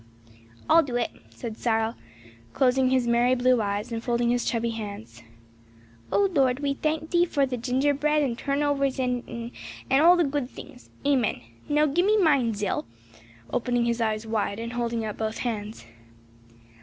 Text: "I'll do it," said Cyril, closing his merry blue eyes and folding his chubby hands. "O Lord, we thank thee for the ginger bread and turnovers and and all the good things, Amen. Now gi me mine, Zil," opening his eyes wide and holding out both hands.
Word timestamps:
"I'll 0.67 0.81
do 0.81 0.95
it," 0.95 1.11
said 1.29 1.57
Cyril, 1.59 1.93
closing 2.53 2.89
his 2.89 3.05
merry 3.05 3.35
blue 3.35 3.61
eyes 3.61 3.91
and 3.91 4.03
folding 4.03 4.31
his 4.31 4.43
chubby 4.43 4.71
hands. 4.71 5.21
"O 6.11 6.27
Lord, 6.33 6.61
we 6.61 6.73
thank 6.73 7.11
thee 7.11 7.23
for 7.23 7.45
the 7.45 7.55
ginger 7.55 7.93
bread 7.93 8.23
and 8.23 8.35
turnovers 8.35 8.97
and 8.99 9.51
and 9.91 10.01
all 10.01 10.17
the 10.17 10.23
good 10.23 10.49
things, 10.49 10.89
Amen. 11.05 11.41
Now 11.69 11.85
gi 11.85 12.01
me 12.01 12.17
mine, 12.17 12.55
Zil," 12.55 12.87
opening 13.53 13.85
his 13.85 14.01
eyes 14.01 14.25
wide 14.25 14.57
and 14.59 14.73
holding 14.73 15.05
out 15.05 15.17
both 15.19 15.37
hands. 15.37 15.85